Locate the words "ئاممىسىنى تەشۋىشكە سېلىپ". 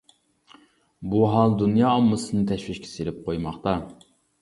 1.99-3.25